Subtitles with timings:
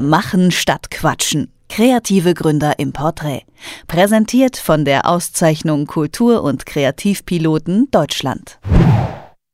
[0.00, 1.52] Machen statt Quatschen.
[1.68, 3.42] Kreative Gründer im Porträt.
[3.88, 8.58] Präsentiert von der Auszeichnung Kultur- und Kreativpiloten Deutschland.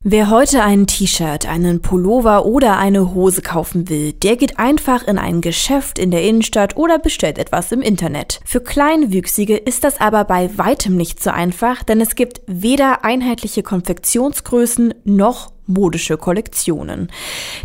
[0.07, 5.17] Wer heute ein T-Shirt, einen Pullover oder eine Hose kaufen will, der geht einfach in
[5.17, 8.41] ein Geschäft in der Innenstadt oder bestellt etwas im Internet.
[8.45, 13.63] Für Kleinwüchsige ist das aber bei weitem nicht so einfach, denn es gibt weder einheitliche
[13.63, 17.09] Konfektionsgrößen noch modische Kollektionen.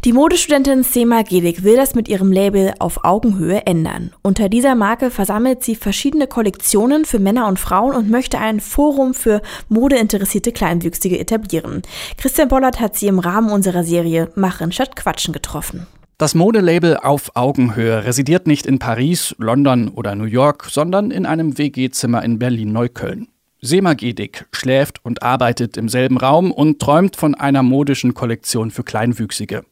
[0.06, 4.12] Die Modestudentin Sema Gedig will das mit ihrem Label auf Augenhöhe ändern.
[4.22, 9.14] Unter dieser Marke versammelt sie verschiedene Kollektionen für Männer und Frauen und möchte ein Forum
[9.14, 11.82] für modeinteressierte Kleinwüchsige etablieren.
[12.18, 15.88] Christian Bollert hat sie im Rahmen unserer Serie Machen statt Quatschen getroffen.
[16.20, 21.58] Das Modelabel Auf Augenhöhe residiert nicht in Paris, London oder New York, sondern in einem
[21.58, 23.30] WG-Zimmer in Berlin-Neukölln.
[23.62, 28.84] Sema Gedik schläft und arbeitet im selben Raum und träumt von einer modischen Kollektion für
[28.84, 29.66] Kleinwüchsige.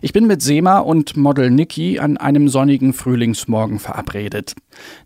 [0.00, 4.54] Ich bin mit Sema und Model Niki an einem sonnigen Frühlingsmorgen verabredet.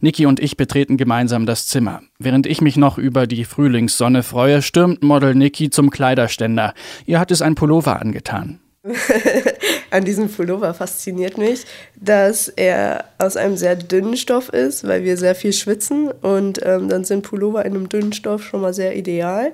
[0.00, 2.03] Niki und ich betreten gemeinsam das Zimmer.
[2.20, 6.75] Während ich mich noch über die Frühlingssonne freue, stürmt Model Niki zum Kleiderständer.
[7.06, 8.61] Ihr hat es ein Pullover angetan.
[9.91, 11.64] An diesem Pullover fasziniert mich,
[11.97, 16.89] dass er aus einem sehr dünnen Stoff ist, weil wir sehr viel schwitzen und ähm,
[16.89, 19.53] dann sind Pullover in einem dünnen Stoff schon mal sehr ideal.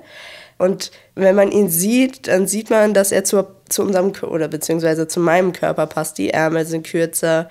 [0.57, 5.07] Und wenn man ihn sieht, dann sieht man, dass er zu, zu unserem oder beziehungsweise
[5.07, 6.17] zu meinem Körper passt.
[6.17, 7.49] Die Ärmel sind kürzer,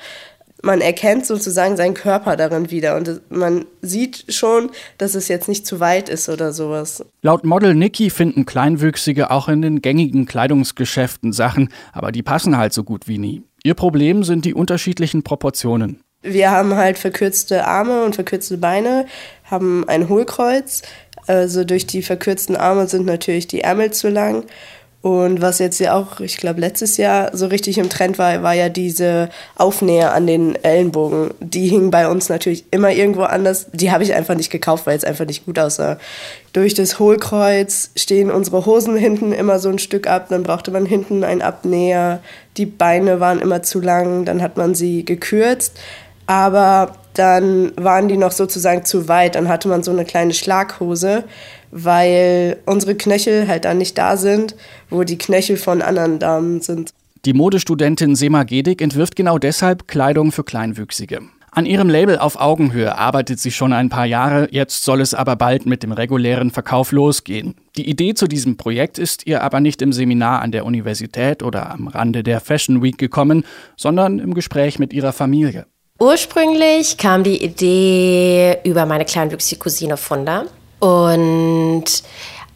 [0.64, 5.66] man erkennt sozusagen seinen Körper darin wieder und man sieht schon, dass es jetzt nicht
[5.66, 7.04] zu weit ist oder sowas.
[7.22, 12.72] Laut Model Nikki finden Kleinwüchsige auch in den gängigen Kleidungsgeschäften Sachen, aber die passen halt
[12.72, 13.42] so gut wie nie.
[13.62, 16.00] Ihr Problem sind die unterschiedlichen Proportionen.
[16.22, 19.06] Wir haben halt verkürzte Arme und verkürzte Beine,
[19.44, 20.82] haben ein Hohlkreuz.
[21.26, 24.44] Also durch die verkürzten Arme sind natürlich die Ärmel zu lang
[25.04, 28.54] und was jetzt ja auch, ich glaube, letztes Jahr so richtig im Trend war, war
[28.54, 31.34] ja diese Aufnäher an den Ellenbogen.
[31.40, 33.66] Die hingen bei uns natürlich immer irgendwo anders.
[33.74, 35.98] Die habe ich einfach nicht gekauft, weil es einfach nicht gut aussah.
[36.54, 40.28] Durch das Hohlkreuz stehen unsere Hosen hinten immer so ein Stück ab.
[40.30, 42.20] Dann brauchte man hinten einen Abnäher.
[42.56, 44.24] Die Beine waren immer zu lang.
[44.24, 45.74] Dann hat man sie gekürzt.
[46.24, 49.34] Aber dann waren die noch sozusagen zu weit.
[49.34, 51.24] Dann hatte man so eine kleine Schlaghose
[51.76, 54.54] weil unsere Knöchel halt dann nicht da sind,
[54.94, 56.90] wo die Knöchel von anderen Damen sind.
[57.24, 61.22] Die Modestudentin Sema Gedik entwirft genau deshalb Kleidung für Kleinwüchsige.
[61.50, 65.36] An ihrem Label auf Augenhöhe arbeitet sie schon ein paar Jahre, jetzt soll es aber
[65.36, 67.54] bald mit dem regulären Verkauf losgehen.
[67.76, 71.70] Die Idee zu diesem Projekt ist ihr aber nicht im Seminar an der Universität oder
[71.70, 73.44] am Rande der Fashion Week gekommen,
[73.76, 75.66] sondern im Gespräch mit ihrer Familie.
[76.00, 80.46] Ursprünglich kam die Idee über meine kleinwüchsige Cousine Funda.
[80.80, 81.84] Und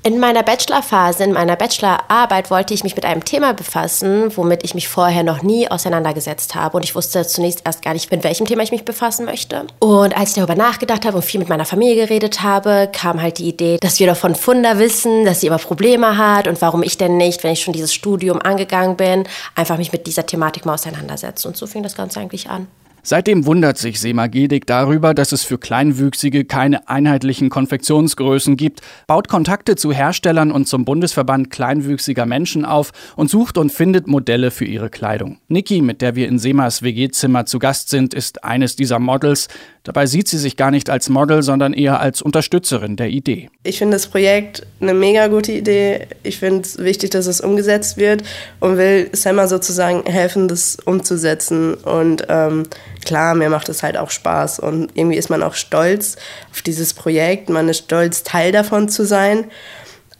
[0.05, 4.75] in meiner Bachelorphase, in meiner Bachelorarbeit wollte ich mich mit einem Thema befassen, womit ich
[4.75, 6.77] mich vorher noch nie auseinandergesetzt habe.
[6.77, 9.67] Und ich wusste zunächst erst gar nicht, mit welchem Thema ich mich befassen möchte.
[9.81, 13.39] Und als ich darüber nachgedacht habe und viel mit meiner Familie geredet habe, kam halt
[13.39, 16.83] die Idee, dass wir doch von Funda wissen, dass sie immer Probleme hat und warum
[16.83, 19.25] ich denn nicht, wenn ich schon dieses Studium angegangen bin,
[19.57, 21.49] einfach mich mit dieser Thematik mal auseinandersetze.
[21.49, 22.69] Und so fing das Ganze eigentlich an.
[23.09, 29.77] Seitdem wundert sich Semagedik darüber, dass es für Kleinwüchsige keine einheitlichen Konfektionsgrößen gibt, baut Kontakte
[29.77, 34.91] zu Herstellern und zum Bundesverband kleinwüchsiger Menschen auf und sucht und findet Modelle für ihre
[34.91, 35.39] Kleidung.
[35.49, 39.49] Niki, mit der wir in Semas WG-Zimmer zu Gast sind, ist eines dieser Models.
[39.85, 43.49] Dabei sieht sie sich gar nicht als Model, sondern eher als Unterstützerin der Idee.
[43.63, 46.09] Ich finde das Projekt eine mega gute Idee.
[46.25, 48.23] Ich finde es wichtig, dass es umgesetzt wird
[48.61, 51.73] und will Sema sozusagen helfen, das umzusetzen.
[51.73, 52.65] Und ähm,
[53.09, 56.17] klar, mir macht es halt auch Spaß und irgendwie ist man auch stolz
[56.53, 57.49] auf dieses Projekt.
[57.49, 59.47] Man ist stolz, Teil davon zu sein.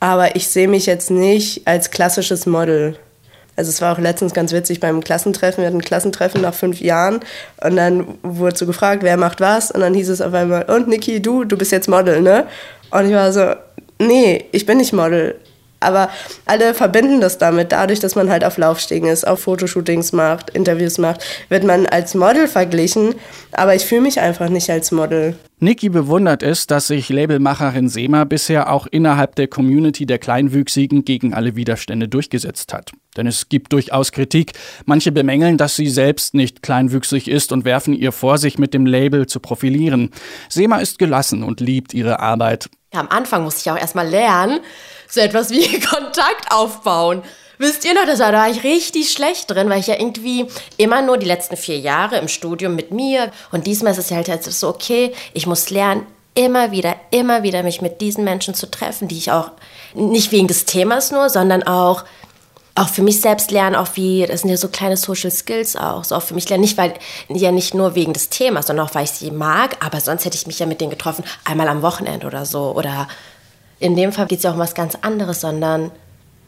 [0.01, 2.97] Aber ich sehe mich jetzt nicht als klassisches Model.
[3.57, 5.63] Also es war auch letztens ganz witzig beim Klassentreffen.
[5.63, 7.21] Wir hatten ein Klassentreffen nach fünf Jahren
[7.63, 10.89] und dann wurde so gefragt, wer macht was und dann hieß es auf einmal, und
[10.89, 12.47] Niki, du, du bist jetzt Model, ne?
[12.91, 13.55] Und ich war so,
[13.99, 15.35] nee, ich bin nicht Model.
[15.81, 16.11] Aber
[16.45, 17.73] alle verbinden das damit.
[17.73, 22.15] Dadurch, dass man halt auf Laufstegen ist, auf Fotoshootings macht, Interviews macht, wird man als
[22.15, 23.15] Model verglichen.
[23.53, 25.37] Aber ich fühle mich einfach nicht als Model.
[25.61, 31.35] Niki bewundert es, dass sich Labelmacherin Sema bisher auch innerhalb der Community der Kleinwüchsigen gegen
[31.35, 32.93] alle Widerstände durchgesetzt hat.
[33.17, 34.53] Denn es gibt durchaus Kritik.
[34.87, 38.87] Manche bemängeln, dass sie selbst nicht kleinwüchsig ist und werfen ihr vor, sich mit dem
[38.87, 40.11] Label zu profilieren.
[40.49, 42.71] Sema ist gelassen und liebt ihre Arbeit.
[42.93, 44.61] Ja, am Anfang musste ich auch erstmal lernen,
[45.09, 47.23] so etwas wie Kontakt aufbauen.
[47.59, 50.47] Wisst ihr noch, das war, da war ich richtig schlecht drin, weil ich ja irgendwie
[50.77, 54.29] immer nur die letzten vier Jahre im Studium mit mir und diesmal ist es halt
[54.29, 58.71] jetzt so, okay, ich muss lernen, immer wieder, immer wieder mich mit diesen Menschen zu
[58.71, 59.51] treffen, die ich auch
[59.95, 62.05] nicht wegen des Themas nur, sondern auch
[62.79, 66.05] auch für mich selbst lernen, auch wie, das sind ja so kleine Social Skills auch,
[66.05, 66.95] so auch für mich lernen, nicht weil,
[67.29, 70.37] ja nicht nur wegen des Themas, sondern auch weil ich sie mag, aber sonst hätte
[70.37, 72.75] ich mich ja mit denen getroffen, einmal am Wochenende oder so.
[72.75, 73.09] Oder
[73.81, 75.91] in dem Fall geht es ja auch um was ganz anderes, sondern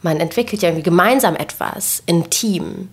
[0.03, 2.89] man entwickelt ja irgendwie gemeinsam etwas im Team.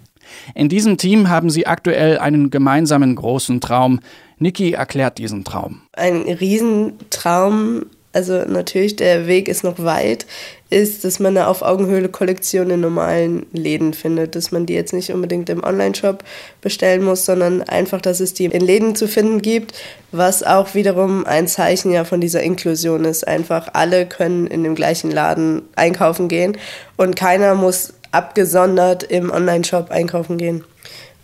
[0.56, 4.02] In diesem Team haben sie aktuell einen gemeinsamen großen Traum.
[4.40, 5.82] Niki erklärt diesen Traum.
[5.94, 7.86] Ein Riesentraum
[8.18, 10.26] also natürlich der Weg ist noch weit,
[10.70, 14.94] ist, dass man eine auf Augenhöhle Kollektion in normalen Läden findet, dass man die jetzt
[14.94, 16.24] nicht unbedingt im Online-Shop
[16.62, 19.74] bestellen muss, sondern einfach, dass es die in Läden zu finden gibt,
[20.12, 23.28] was auch wiederum ein Zeichen ja von dieser Inklusion ist.
[23.28, 26.58] Einfach alle können in dem gleichen Laden einkaufen gehen
[26.98, 30.64] und keiner muss abgesondert im Online-Shop einkaufen gehen.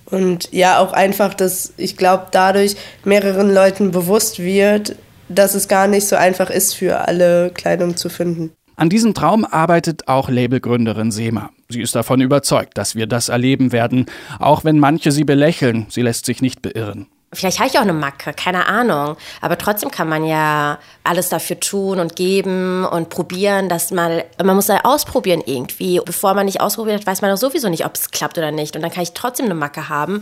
[0.05, 4.95] Und ja, auch einfach, dass ich glaube, dadurch mehreren Leuten bewusst wird,
[5.27, 8.51] dass es gar nicht so einfach ist, für alle Kleidung zu finden.
[8.75, 11.51] An diesem Traum arbeitet auch Labelgründerin Sema.
[11.69, 14.07] Sie ist davon überzeugt, dass wir das erleben werden,
[14.39, 15.85] auch wenn manche sie belächeln.
[15.89, 17.07] Sie lässt sich nicht beirren.
[17.33, 19.17] Vielleicht habe ich auch eine Macke, keine Ahnung.
[19.41, 24.55] Aber trotzdem kann man ja alles dafür tun und geben und probieren, dass man, man
[24.55, 25.99] muss ja ausprobieren irgendwie.
[26.05, 28.75] Bevor man nicht ausprobiert hat, weiß man doch sowieso nicht, ob es klappt oder nicht.
[28.75, 30.21] Und dann kann ich trotzdem eine Macke haben.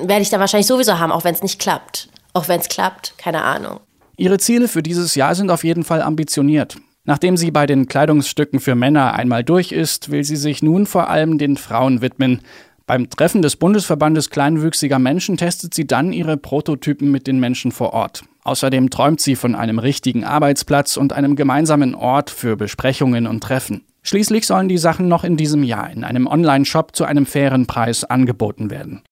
[0.00, 2.08] Werde ich dann wahrscheinlich sowieso haben, auch wenn es nicht klappt.
[2.34, 3.80] Auch wenn es klappt, keine Ahnung.
[4.16, 6.76] Ihre Ziele für dieses Jahr sind auf jeden Fall ambitioniert.
[7.06, 11.10] Nachdem sie bei den Kleidungsstücken für Männer einmal durch ist, will sie sich nun vor
[11.10, 12.40] allem den Frauen widmen.
[12.86, 17.92] Beim Treffen des Bundesverbandes kleinwüchsiger Menschen testet sie dann ihre Prototypen mit den Menschen vor
[17.92, 18.24] Ort.
[18.42, 23.84] Außerdem träumt sie von einem richtigen Arbeitsplatz und einem gemeinsamen Ort für Besprechungen und Treffen.
[24.02, 28.04] Schließlich sollen die Sachen noch in diesem Jahr in einem Online-Shop zu einem fairen Preis
[28.04, 29.02] angeboten werden.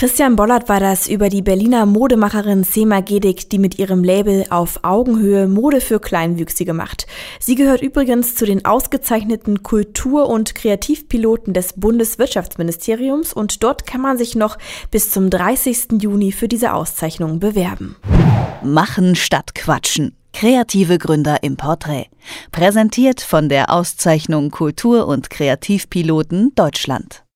[0.00, 4.80] Christian Bollert war das über die Berliner Modemacherin Sema Gedik, die mit ihrem Label auf
[4.82, 7.06] Augenhöhe Mode für Kleinwüchsige macht.
[7.38, 14.16] Sie gehört übrigens zu den ausgezeichneten Kultur- und Kreativpiloten des Bundeswirtschaftsministeriums und dort kann man
[14.16, 14.56] sich noch
[14.90, 16.00] bis zum 30.
[16.00, 17.96] Juni für diese Auszeichnung bewerben.
[18.64, 20.16] Machen statt Quatschen.
[20.32, 22.06] Kreative Gründer im Porträt.
[22.52, 27.22] Präsentiert von der Auszeichnung Kultur- und Kreativpiloten Deutschland.